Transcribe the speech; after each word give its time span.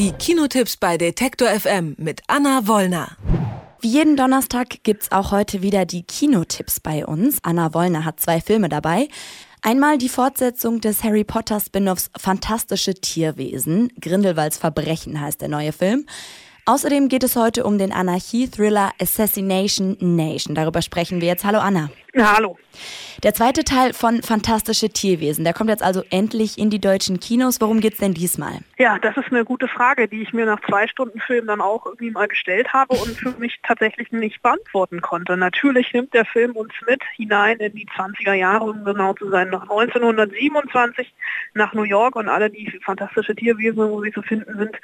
Die 0.00 0.12
Kinotipps 0.12 0.78
bei 0.78 0.96
Detektor 0.96 1.48
FM 1.50 1.94
mit 1.98 2.22
Anna 2.26 2.66
Wollner. 2.66 3.18
Wie 3.82 3.88
jeden 3.88 4.16
Donnerstag 4.16 4.82
gibt's 4.82 5.12
auch 5.12 5.30
heute 5.30 5.60
wieder 5.60 5.84
die 5.84 6.04
Kinotipps 6.04 6.80
bei 6.80 7.04
uns. 7.04 7.36
Anna 7.42 7.74
Wollner 7.74 8.06
hat 8.06 8.18
zwei 8.18 8.40
Filme 8.40 8.70
dabei. 8.70 9.08
Einmal 9.60 9.98
die 9.98 10.08
Fortsetzung 10.08 10.80
des 10.80 11.04
Harry 11.04 11.22
Potter 11.22 11.60
Spin-offs 11.60 12.10
Fantastische 12.16 12.94
Tierwesen. 12.94 13.92
Grindelwalds 14.00 14.56
Verbrechen 14.56 15.20
heißt 15.20 15.42
der 15.42 15.48
neue 15.48 15.72
Film. 15.72 16.06
Außerdem 16.66 17.08
geht 17.08 17.24
es 17.24 17.36
heute 17.36 17.64
um 17.64 17.78
den 17.78 17.92
Anarchie-Thriller 17.92 18.92
Assassination 19.00 19.96
Nation. 20.00 20.54
Darüber 20.54 20.82
sprechen 20.82 21.20
wir 21.20 21.28
jetzt. 21.28 21.44
Hallo 21.44 21.58
Anna. 21.58 21.90
Ja, 22.12 22.34
hallo. 22.36 22.58
Der 23.22 23.34
zweite 23.34 23.62
Teil 23.62 23.92
von 23.92 24.22
Fantastische 24.22 24.88
Tierwesen, 24.88 25.44
der 25.44 25.52
kommt 25.52 25.70
jetzt 25.70 25.82
also 25.82 26.02
endlich 26.10 26.58
in 26.58 26.68
die 26.68 26.80
deutschen 26.80 27.20
Kinos. 27.20 27.60
Worum 27.60 27.80
geht's 27.80 27.98
denn 27.98 28.14
diesmal? 28.14 28.58
Ja, 28.78 28.98
das 28.98 29.16
ist 29.16 29.30
eine 29.30 29.44
gute 29.44 29.68
Frage, 29.68 30.08
die 30.08 30.22
ich 30.22 30.32
mir 30.32 30.44
nach 30.44 30.60
zwei 30.66 30.88
Stunden 30.88 31.20
Film 31.20 31.46
dann 31.46 31.60
auch 31.60 31.86
irgendwie 31.86 32.10
mal 32.10 32.26
gestellt 32.26 32.72
habe 32.72 32.96
und 32.96 33.16
für 33.16 33.30
mich 33.38 33.60
tatsächlich 33.62 34.10
nicht 34.10 34.42
beantworten 34.42 35.00
konnte. 35.02 35.36
Natürlich 35.36 35.92
nimmt 35.92 36.12
der 36.12 36.24
Film 36.24 36.52
uns 36.52 36.72
mit 36.88 37.00
hinein 37.14 37.58
in 37.58 37.74
die 37.74 37.86
20er 37.86 38.32
Jahre, 38.32 38.64
um 38.64 38.84
genau 38.84 39.12
zu 39.12 39.30
sein, 39.30 39.50
nach 39.50 39.62
1927 39.62 41.12
nach 41.54 41.74
New 41.74 41.84
York 41.84 42.16
und 42.16 42.28
alle 42.28 42.50
die 42.50 42.80
Fantastische 42.84 43.36
Tierwesen, 43.36 43.88
wo 43.88 44.02
sie 44.02 44.12
zu 44.12 44.22
finden 44.22 44.58
sind, 44.58 44.76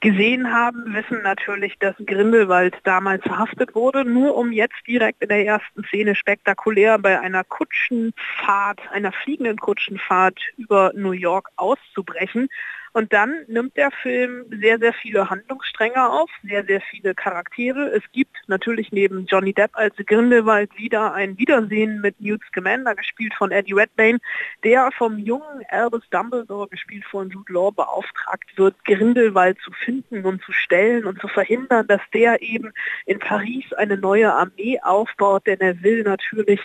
gesehen 0.00 0.52
haben, 0.52 0.94
wissen 0.94 1.22
natürlich, 1.22 1.78
dass 1.78 1.94
Grindelwald 2.04 2.76
damals 2.84 3.22
verhaftet 3.22 3.74
wurde, 3.74 4.04
nur 4.04 4.36
um 4.36 4.52
jetzt 4.52 4.76
direkt 4.86 5.22
in 5.22 5.28
der 5.28 5.44
ersten 5.44 5.84
Szene 5.84 6.14
spektakulär 6.14 6.98
bei 6.98 7.20
einer 7.20 7.44
Kutschenfahrt, 7.44 8.80
einer 8.92 9.12
fliegenden 9.12 9.56
Kutschenfahrt 9.56 10.38
über 10.56 10.92
New 10.94 11.12
York 11.12 11.48
auszubrechen 11.56 12.48
und 12.92 13.12
dann 13.12 13.44
nimmt 13.48 13.76
der 13.76 13.90
Film 13.90 14.44
sehr, 14.60 14.78
sehr 14.78 14.92
viele 14.92 15.30
Handlungsstränge 15.30 16.08
auf, 16.08 16.30
sehr, 16.42 16.64
sehr 16.64 16.80
viele 16.80 17.14
Charaktere. 17.14 17.90
Es 17.90 18.02
gibt 18.12 18.36
natürlich 18.46 18.92
neben 18.92 19.26
Johnny 19.26 19.52
Depp 19.52 19.70
als 19.74 19.94
Grindelwald 19.96 20.76
wieder 20.76 21.12
ein 21.14 21.38
Wiedersehen 21.38 22.00
mit 22.00 22.20
Newt 22.20 22.42
Scamander, 22.48 22.94
gespielt 22.94 23.34
von 23.34 23.50
Eddie 23.50 23.74
Redmayne, 23.74 24.18
der 24.64 24.90
vom 24.92 25.18
jungen 25.18 25.62
Albus 25.68 26.08
Dumbledore, 26.10 26.68
gespielt 26.68 27.04
von 27.04 27.30
Jude 27.30 27.52
Law, 27.52 27.70
beauftragt 27.70 28.50
wird, 28.56 28.74
Grindelwald 28.84 29.58
zu 29.62 29.72
finden 29.72 30.24
und 30.24 30.42
zu 30.42 30.52
stellen 30.52 31.04
und 31.04 31.20
zu 31.20 31.28
verhindern, 31.28 31.86
dass 31.86 32.02
der 32.12 32.42
eben 32.42 32.72
in 33.06 33.18
Paris 33.18 33.72
eine 33.74 33.96
neue 33.96 34.32
Armee 34.32 34.80
aufbaut, 34.82 35.46
denn 35.46 35.60
er 35.60 35.82
will 35.82 36.02
natürlich 36.02 36.60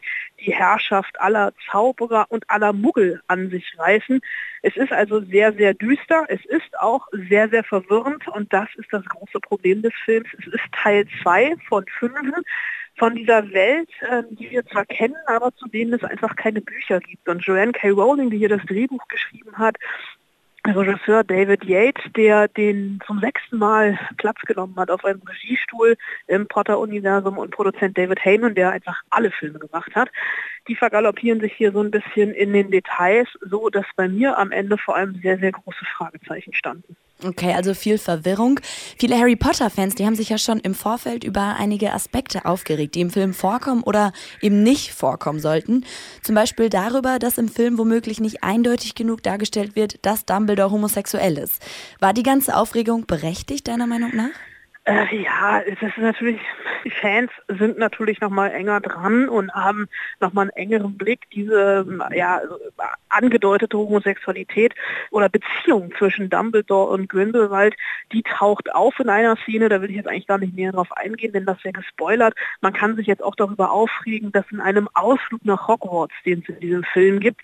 die 0.46 0.54
Herrschaft 0.54 1.20
aller 1.20 1.54
Zauberer 1.72 2.26
und 2.30 2.50
aller 2.50 2.74
Muggel 2.74 3.22
an 3.28 3.50
sich 3.50 3.66
reißen. 3.78 4.22
Es 4.62 4.76
ist 4.76 4.92
also 4.92 5.22
sehr, 5.22 5.54
sehr 5.54 5.74
düster. 5.74 6.26
Es 6.28 6.44
ist 6.46 6.80
auch 6.80 7.08
sehr, 7.12 7.50
sehr 7.50 7.64
verwirrend 7.64 8.28
und 8.28 8.52
das 8.54 8.70
ist 8.76 8.92
das 8.92 9.06
große 9.06 9.40
Problem 9.40 9.82
des 9.82 9.94
Films. 10.06 10.28
Es 10.40 10.48
ist 10.48 10.64
Teil 10.72 11.06
2 11.22 11.56
von 11.68 11.86
5 12.00 12.14
von 12.98 13.16
dieser 13.16 13.52
Welt, 13.52 13.90
äh, 14.02 14.24
die 14.30 14.52
wir 14.52 14.66
zwar 14.66 14.86
kennen, 14.86 15.16
aber 15.26 15.54
zu 15.56 15.68
denen 15.68 15.94
es 15.94 16.04
einfach 16.04 16.36
keine 16.36 16.62
Bücher 16.62 17.00
gibt. 17.00 17.28
Und 17.28 17.44
Joanne 17.44 17.72
K. 17.72 17.90
Rowling, 17.90 18.30
die 18.30 18.38
hier 18.38 18.50
das 18.50 18.64
Drehbuch 18.66 19.08
geschrieben 19.08 19.58
hat, 19.58 19.78
Regisseur 20.66 21.26
David 21.26 21.66
Yates, 21.66 22.04
der 22.16 22.48
den 22.48 23.00
zum 23.06 23.20
sechsten 23.20 23.58
Mal 23.58 24.00
Platz 24.18 24.40
genommen 24.42 24.76
hat 24.78 24.90
auf 24.90 25.04
einem 25.04 25.22
Regiestuhl 25.22 25.98
im 26.28 26.48
Potter-Universum 26.48 27.38
und 27.38 27.52
Produzent 27.52 27.98
David 27.98 28.24
Heyman, 28.24 28.56
der 28.56 28.72
einfach 28.72 29.02
alle 29.10 29.32
Filme 29.32 29.60
gemacht 29.60 29.94
hat. 29.94 30.10
Die 30.70 30.76
vergaloppieren 30.76 31.42
sich 31.42 31.54
hier 31.54 31.74
so 31.74 31.82
ein 31.82 31.92
bisschen 31.92 32.34
in 32.34 32.54
den 32.54 32.72
Details, 32.72 33.28
so 33.42 33.70
dass 33.70 33.86
bei 33.98 34.08
mir 34.08 34.38
am 34.38 34.52
Ende 34.52 34.78
vor 34.78 34.96
allem 34.96 35.16
sehr, 35.22 35.38
sehr 35.38 35.52
große 35.52 35.84
Fragezeichen 35.98 36.54
standen. 36.54 36.96
Okay, 37.26 37.54
also 37.54 37.74
viel 37.74 37.98
Verwirrung. 37.98 38.60
Viele 38.98 39.18
Harry 39.18 39.36
Potter-Fans, 39.36 39.96
die 39.96 40.06
haben 40.06 40.16
sich 40.16 40.30
ja 40.30 40.38
schon 40.38 40.60
im 40.60 40.74
Vorfeld 40.74 41.24
über 41.24 41.56
einige 41.58 41.94
Aspekte 41.94 42.46
aufgeregt, 42.46 42.96
die 42.96 43.02
im 43.02 43.12
Film 43.12 43.34
vorkommen 43.34 43.84
oder 43.84 44.12
eben 44.42 44.62
nicht 44.64 44.92
vorkommen 44.92 45.40
sollten. 45.40 45.86
Zum 46.22 46.36
Beispiel 46.36 46.70
darüber, 46.70 47.20
dass 47.20 47.38
im 47.38 47.48
Film 47.48 47.78
womöglich 47.78 48.20
nicht 48.20 48.44
eindeutig 48.44 48.96
genug 48.96 49.24
dargestellt 49.24 49.76
wird, 49.76 50.06
dass 50.06 50.26
Dumbledore 50.26 50.72
homosexuell 50.72 51.38
ist. 51.38 51.66
War 52.00 52.14
die 52.14 52.24
ganze 52.24 52.58
Aufregung 52.58 53.06
berechtigt, 53.06 53.68
deiner 53.68 53.88
Meinung 53.88 54.12
nach? 54.14 54.32
Äh, 54.86 55.24
ja, 55.24 55.62
es 55.62 55.82
ist 55.82 55.98
natürlich, 55.98 56.42
die 56.84 56.92
Fans 56.92 57.32
sind 57.48 57.78
natürlich 57.78 58.20
noch 58.20 58.30
mal 58.30 58.50
enger 58.50 58.82
dran 58.82 59.30
und 59.30 59.54
haben 59.54 59.88
noch 60.20 60.34
mal 60.34 60.42
einen 60.42 60.50
engeren 60.52 60.98
Blick. 60.98 61.22
Diese 61.32 61.86
ja, 62.14 62.42
angedeutete 63.14 63.78
Homosexualität 63.78 64.74
oder 65.12 65.30
Beziehung 65.30 65.94
zwischen 65.98 66.30
Dumbledore 66.30 66.92
und 66.92 67.10
Grindelwald, 67.10 67.76
die 68.12 68.24
taucht 68.24 68.74
auf 68.74 69.00
in 69.00 69.10
einer 69.10 69.36
Szene, 69.38 69.70
da 69.70 69.82
will 69.82 69.90
ich 69.90 69.98
jetzt 69.98 70.08
eigentlich 70.08 70.28
gar 70.28 70.38
nicht 70.38 70.56
näher 70.56 70.72
drauf 70.72 70.92
eingehen, 70.92 71.34
denn 71.34 71.46
das 71.46 71.64
wäre 71.64 71.74
gespoilert. 71.74 72.36
Man 72.62 72.74
kann 72.74 72.96
sich 72.96 73.08
jetzt 73.08 73.24
auch 73.24 73.36
darüber 73.36 73.72
aufregen, 73.72 74.32
dass 74.32 74.46
in 74.52 74.60
einem 74.60 74.90
Ausflug 74.94 75.46
nach 75.46 75.68
Hogwarts, 75.68 76.14
den 76.26 76.40
es 76.42 76.50
in 76.50 76.60
diesem 76.60 76.84
Film 76.84 77.20
gibt, 77.20 77.42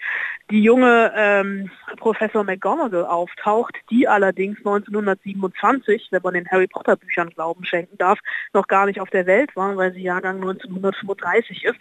die 0.50 0.64
junge 0.64 1.12
ähm, 1.16 1.70
Professor 1.98 2.44
McGonagall 2.44 3.06
auftaucht, 3.06 3.76
die 3.90 4.08
allerdings 4.08 4.58
1927, 4.60 6.08
wenn 6.12 6.22
man 6.24 6.34
den 6.34 6.50
Harry 6.50 6.68
Potter 6.68 6.96
Büchern 6.96 7.30
Glauben 7.30 7.66
schenken 7.66 7.98
darf, 7.98 8.20
noch 8.54 8.68
gar 8.68 8.86
nicht 8.86 9.00
auf 9.00 9.10
der 9.10 9.26
Welt 9.26 9.56
war, 9.56 9.78
weil 9.78 9.94
sie 9.94 10.02
Jahrgang 10.02 10.38
1935 10.38 11.66
ist. 11.66 11.80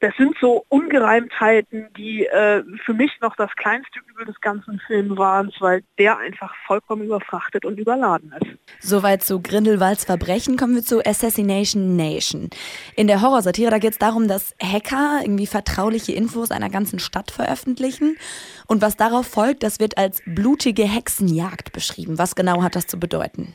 Das 0.00 0.14
sind 0.16 0.34
so 0.40 0.64
Ungereimtheiten, 0.68 1.88
die 1.94 2.24
äh, 2.24 2.62
für 2.86 2.94
mich 2.94 3.12
noch 3.20 3.36
das 3.36 3.50
kleinste 3.56 4.00
Übel 4.10 4.24
des 4.24 4.40
ganzen 4.40 4.80
Films 4.86 5.18
waren, 5.18 5.52
weil 5.60 5.82
der 5.98 6.16
einfach 6.16 6.54
vollkommen 6.66 7.04
überfrachtet 7.04 7.66
und 7.66 7.78
überladen 7.78 8.34
ist. 8.40 8.58
Soweit 8.80 9.22
zu 9.22 9.42
Grindelwalds 9.42 10.06
Verbrechen 10.06 10.56
kommen 10.56 10.74
wir 10.74 10.82
zu 10.82 11.04
Assassination 11.04 11.96
Nation. 11.96 12.48
In 12.96 13.08
der 13.08 13.20
Horrorsatire, 13.20 13.70
da 13.70 13.78
geht 13.78 13.92
es 13.92 13.98
darum, 13.98 14.26
dass 14.26 14.54
Hacker 14.62 15.20
irgendwie 15.22 15.46
vertrauliche 15.46 16.12
Infos 16.12 16.50
einer 16.50 16.70
ganzen 16.70 16.98
Stadt 16.98 17.30
veröffentlichen. 17.30 18.16
Und 18.66 18.80
was 18.80 18.96
darauf 18.96 19.26
folgt, 19.26 19.62
das 19.62 19.80
wird 19.80 19.98
als 19.98 20.22
blutige 20.24 20.84
Hexenjagd 20.84 21.72
beschrieben. 21.72 22.18
Was 22.18 22.34
genau 22.34 22.62
hat 22.62 22.74
das 22.74 22.86
zu 22.86 22.98
bedeuten? 22.98 23.52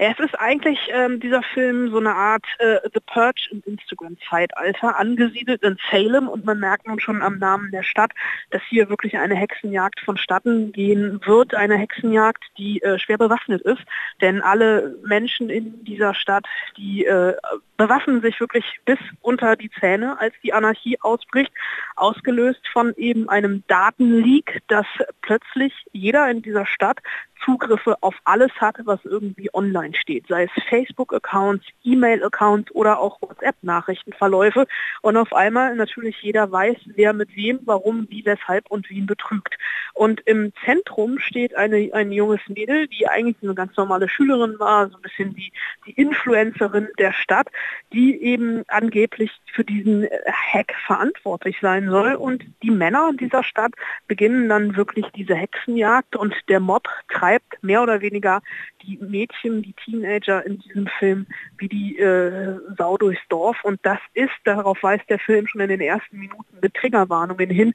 Es 0.00 0.16
ist 0.20 0.38
eigentlich 0.38 0.78
ähm, 0.92 1.18
dieser 1.18 1.42
Film 1.42 1.90
so 1.90 1.98
eine 1.98 2.14
Art 2.14 2.44
äh, 2.60 2.78
The 2.94 3.00
Purge 3.04 3.48
im 3.50 3.62
Instagram-Zeitalter, 3.66 4.96
angesiedelt 4.96 5.62
in 5.64 5.76
Salem. 5.90 6.28
Und 6.28 6.44
man 6.44 6.60
merkt 6.60 6.86
nun 6.86 7.00
schon 7.00 7.20
am 7.20 7.38
Namen 7.38 7.72
der 7.72 7.82
Stadt, 7.82 8.12
dass 8.50 8.62
hier 8.68 8.88
wirklich 8.88 9.18
eine 9.18 9.34
Hexenjagd 9.34 9.98
vonstatten 10.00 10.70
gehen 10.70 11.20
wird, 11.24 11.56
eine 11.56 11.76
Hexenjagd, 11.76 12.44
die 12.56 12.80
äh, 12.82 13.00
schwer 13.00 13.18
bewaffnet 13.18 13.62
ist, 13.62 13.82
denn 14.20 14.40
alle 14.40 14.96
Menschen 15.04 15.50
in 15.50 15.84
dieser 15.84 16.14
Stadt, 16.14 16.46
die 16.76 17.04
äh, 17.04 17.34
bewaffnen 17.78 18.20
sich 18.20 18.38
wirklich 18.40 18.80
bis 18.84 18.98
unter 19.22 19.56
die 19.56 19.70
Zähne, 19.70 20.18
als 20.20 20.34
die 20.42 20.52
Anarchie 20.52 21.00
ausbricht, 21.00 21.52
ausgelöst 21.96 22.60
von 22.72 22.92
eben 22.96 23.28
einem 23.28 23.62
Datenleak, 23.68 24.60
dass 24.68 24.86
plötzlich 25.22 25.72
jeder 25.92 26.28
in 26.30 26.42
dieser 26.42 26.66
Stadt 26.66 26.98
Zugriffe 27.44 27.96
auf 28.00 28.14
alles 28.24 28.50
hat, 28.60 28.76
was 28.84 29.04
irgendwie 29.04 29.48
online 29.54 29.94
steht, 29.94 30.26
sei 30.26 30.44
es 30.44 30.64
Facebook-Accounts, 30.68 31.64
E-Mail-Accounts 31.84 32.72
oder 32.72 32.98
auch 32.98 33.20
WhatsApp-Nachrichtenverläufe. 33.22 34.66
Und 35.02 35.16
auf 35.16 35.32
einmal 35.32 35.76
natürlich 35.76 36.20
jeder 36.22 36.50
weiß, 36.50 36.76
wer 36.86 37.12
mit 37.12 37.34
wem, 37.36 37.60
warum, 37.64 38.06
wie, 38.10 38.24
weshalb 38.24 38.70
und 38.70 38.90
wen 38.90 39.06
betrügt. 39.06 39.56
Und 39.94 40.20
im 40.26 40.52
Zentrum 40.64 41.18
steht 41.18 41.54
eine, 41.54 41.90
ein 41.92 42.12
junges 42.12 42.40
Mädel, 42.48 42.88
die 42.88 43.08
eigentlich 43.08 43.36
eine 43.42 43.54
ganz 43.54 43.76
normale 43.76 44.08
Schülerin 44.08 44.58
war, 44.58 44.88
so 44.88 44.96
ein 44.96 45.02
bisschen 45.02 45.34
die, 45.34 45.52
die 45.86 45.92
Influencerin 45.92 46.88
der 46.98 47.12
Stadt, 47.12 47.48
die 47.92 48.20
eben 48.22 48.64
angeblich 48.68 49.30
für 49.52 49.64
diesen 49.64 50.06
Hack 50.26 50.74
verantwortlich 50.86 51.56
sein 51.60 51.88
soll. 51.88 52.14
Und 52.14 52.44
die 52.62 52.70
Männer 52.70 53.12
dieser 53.18 53.42
Stadt 53.42 53.72
beginnen 54.06 54.48
dann 54.48 54.76
wirklich 54.76 55.06
diese 55.14 55.34
Hexenjagd 55.34 56.16
und 56.16 56.34
der 56.48 56.60
Mob 56.60 56.88
treibt 57.08 57.62
mehr 57.62 57.82
oder 57.82 58.00
weniger 58.00 58.42
die 58.82 58.98
Mädchen, 58.98 59.62
die 59.62 59.74
Teenager 59.74 60.44
in 60.44 60.58
diesem 60.58 60.86
Film 60.98 61.26
wie 61.58 61.68
die 61.68 61.98
äh, 61.98 62.58
Sau 62.76 62.96
durchs 62.96 63.26
Dorf. 63.28 63.62
Und 63.64 63.80
das 63.82 63.98
ist, 64.14 64.34
darauf 64.44 64.82
weist 64.82 65.08
der 65.08 65.18
Film 65.18 65.46
schon 65.46 65.60
in 65.60 65.68
den 65.68 65.80
ersten 65.80 66.18
Minuten 66.18 66.58
mit 66.60 66.74
Triggerwarnungen 66.74 67.50
hin, 67.50 67.72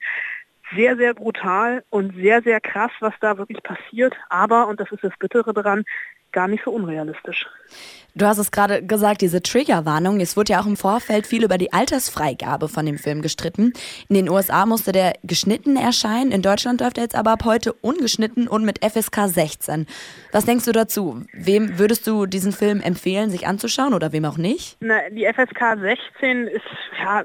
sehr, 0.75 0.96
sehr 0.96 1.13
brutal 1.13 1.84
und 1.89 2.16
sehr, 2.16 2.42
sehr 2.42 2.60
krass, 2.60 2.92
was 3.00 3.13
da 3.19 3.38
wirklich 3.38 3.62
passiert. 3.63 4.16
Aber, 4.30 4.68
und 4.68 4.80
das 4.80 4.92
ist 4.92 5.04
das 5.04 5.13
Bittere 5.19 5.54
daran, 5.54 5.84
gar 6.34 6.48
nicht 6.48 6.64
so 6.66 6.72
unrealistisch. 6.72 7.46
Du 8.16 8.28
hast 8.28 8.38
es 8.38 8.52
gerade 8.52 8.86
gesagt, 8.86 9.22
diese 9.22 9.42
Triggerwarnung. 9.42 10.20
Es 10.20 10.38
wurde 10.38 10.54
ja 10.54 10.62
auch 10.62 10.68
im 10.68 10.78
Vorfeld 10.78 11.26
viel 11.26 11.44
über 11.44 11.58
die 11.58 11.74
Altersfreigabe 11.74 12.70
von 12.70 12.86
dem 12.86 13.00
Film 13.00 13.24
gestritten. 13.24 13.74
In 14.08 14.16
den 14.16 14.30
USA 14.30 14.68
musste 14.68 14.92
der 14.92 15.14
geschnitten 15.24 15.78
erscheinen. 15.78 16.32
In 16.32 16.44
Deutschland 16.44 16.82
läuft 16.82 16.98
er 16.98 17.06
jetzt 17.06 17.16
aber 17.16 17.32
ab 17.32 17.44
heute 17.44 17.74
ungeschnitten 17.74 18.48
und 18.48 18.66
mit 18.66 18.86
FSK 18.86 19.28
16. 19.28 19.88
Was 20.32 20.46
denkst 20.46 20.66
du 20.66 20.74
dazu? 20.74 21.26
Wem 21.34 21.80
würdest 21.80 22.06
du 22.06 22.28
diesen 22.28 22.52
Film 22.52 22.82
empfehlen, 22.82 23.32
sich 23.32 23.48
anzuschauen 23.48 23.96
oder 23.96 24.12
wem 24.12 24.26
auch 24.26 24.38
nicht? 24.38 24.78
Na, 24.80 25.10
die 25.10 25.26
FSK 25.26 25.80
16 25.82 26.48
ist 26.48 26.62
ja 27.04 27.24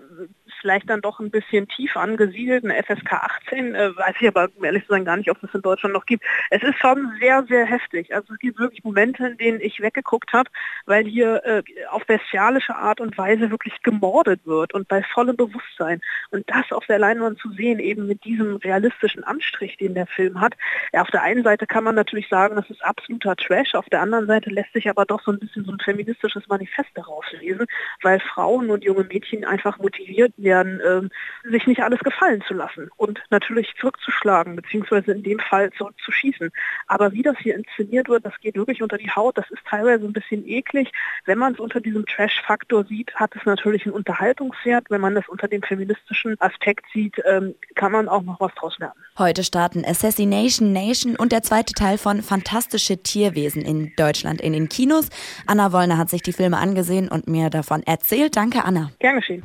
vielleicht 0.60 0.88
dann 0.90 1.00
doch 1.00 1.20
ein 1.20 1.30
bisschen 1.30 1.68
tief 1.68 1.96
angesiedelt, 1.96 2.64
eine 2.64 2.82
FSK 2.82 3.12
18, 3.12 3.74
äh, 3.74 3.96
weiß 3.96 4.16
ich 4.20 4.28
aber 4.28 4.48
ehrlich 4.62 4.84
zu 4.86 4.92
sein 4.92 5.04
gar 5.04 5.16
nicht, 5.16 5.30
ob 5.30 5.42
es 5.42 5.54
in 5.54 5.62
Deutschland 5.62 5.94
noch 5.94 6.06
gibt. 6.06 6.24
Es 6.50 6.62
ist 6.62 6.78
schon 6.78 7.12
sehr, 7.20 7.44
sehr 7.48 7.66
heftig. 7.66 8.14
Also 8.14 8.32
es 8.32 8.38
gibt 8.38 8.58
wirklich 8.58 8.84
Momente, 8.84 8.97
in 8.98 9.36
denen 9.36 9.60
ich 9.60 9.80
weggeguckt 9.80 10.32
habe, 10.32 10.50
weil 10.86 11.04
hier 11.04 11.44
äh, 11.44 11.62
auf 11.90 12.06
bestialische 12.06 12.76
Art 12.76 13.00
und 13.00 13.16
Weise 13.16 13.50
wirklich 13.50 13.82
gemordet 13.82 14.40
wird 14.44 14.74
und 14.74 14.88
bei 14.88 15.02
vollem 15.02 15.36
Bewusstsein. 15.36 16.00
Und 16.30 16.48
das 16.48 16.72
auf 16.72 16.86
der 16.86 16.98
Leinwand 16.98 17.38
zu 17.38 17.50
sehen, 17.52 17.78
eben 17.78 18.06
mit 18.06 18.24
diesem 18.24 18.56
realistischen 18.56 19.24
Anstrich, 19.24 19.76
den 19.76 19.94
der 19.94 20.06
Film 20.06 20.40
hat. 20.40 20.54
Ja, 20.92 21.02
auf 21.02 21.10
der 21.10 21.22
einen 21.22 21.44
Seite 21.44 21.66
kann 21.66 21.84
man 21.84 21.94
natürlich 21.94 22.28
sagen, 22.28 22.56
das 22.56 22.68
ist 22.70 22.84
absoluter 22.84 23.36
Trash, 23.36 23.74
auf 23.74 23.88
der 23.88 24.00
anderen 24.00 24.26
Seite 24.26 24.50
lässt 24.50 24.72
sich 24.72 24.88
aber 24.88 25.04
doch 25.04 25.22
so 25.22 25.32
ein 25.32 25.38
bisschen 25.38 25.64
so 25.64 25.72
ein 25.72 25.78
feministisches 25.80 26.46
Manifest 26.48 26.90
daraus 26.94 27.24
lesen, 27.40 27.66
weil 28.02 28.20
Frauen 28.20 28.70
und 28.70 28.84
junge 28.84 29.04
Mädchen 29.04 29.44
einfach 29.44 29.78
motiviert 29.78 30.32
werden, 30.36 30.80
ähm, 30.86 31.10
sich 31.44 31.66
nicht 31.66 31.82
alles 31.82 32.00
gefallen 32.00 32.42
zu 32.46 32.54
lassen 32.54 32.90
und 32.96 33.22
natürlich 33.30 33.74
zurückzuschlagen, 33.78 34.56
beziehungsweise 34.56 35.12
in 35.12 35.22
dem 35.22 35.38
Fall 35.38 35.70
zurückzuschießen. 35.72 36.50
Aber 36.86 37.12
wie 37.12 37.22
das 37.22 37.38
hier 37.38 37.56
inszeniert 37.56 38.08
wird, 38.08 38.24
das 38.24 38.38
geht 38.40 38.56
wirklich 38.56 38.82
unter 38.88 38.96
die 38.96 39.10
Haut, 39.10 39.36
das 39.36 39.44
ist 39.50 39.60
teilweise 39.68 40.06
ein 40.06 40.14
bisschen 40.14 40.48
eklig. 40.48 40.90
Wenn 41.26 41.36
man 41.36 41.52
es 41.52 41.60
unter 41.60 41.78
diesem 41.78 42.06
Trash-Faktor 42.06 42.84
sieht, 42.84 43.14
hat 43.14 43.36
es 43.36 43.44
natürlich 43.44 43.84
einen 43.84 43.94
Unterhaltungswert. 43.94 44.86
Wenn 44.88 45.02
man 45.02 45.14
es 45.16 45.28
unter 45.28 45.46
dem 45.46 45.62
feministischen 45.62 46.36
Aspekt 46.40 46.86
sieht, 46.94 47.16
ähm, 47.26 47.54
kann 47.74 47.92
man 47.92 48.08
auch 48.08 48.22
noch 48.22 48.40
was 48.40 48.54
draus 48.54 48.78
lernen. 48.78 48.94
Heute 49.18 49.44
starten 49.44 49.84
Assassination 49.84 50.72
Nation 50.72 51.16
und 51.16 51.32
der 51.32 51.42
zweite 51.42 51.74
Teil 51.74 51.98
von 51.98 52.22
Fantastische 52.22 52.96
Tierwesen 53.02 53.60
in 53.60 53.92
Deutschland 53.96 54.40
in 54.40 54.54
den 54.54 54.70
Kinos. 54.70 55.10
Anna 55.46 55.72
Wollner 55.72 55.98
hat 55.98 56.08
sich 56.08 56.22
die 56.22 56.32
Filme 56.32 56.56
angesehen 56.56 57.08
und 57.08 57.28
mir 57.28 57.50
davon 57.50 57.82
erzählt. 57.82 58.36
Danke, 58.36 58.64
Anna. 58.64 58.90
Gern 59.00 59.16
geschehen. 59.16 59.42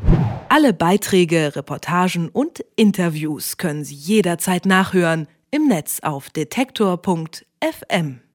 Alle 0.48 0.72
Beiträge, 0.72 1.54
Reportagen 1.56 2.30
und 2.30 2.64
Interviews 2.78 3.58
können 3.58 3.84
Sie 3.84 3.96
jederzeit 3.96 4.66
nachhören 4.66 5.28
im 5.52 5.68
Netz 5.68 6.00
auf 6.02 6.30
detektor.fm. 6.30 8.24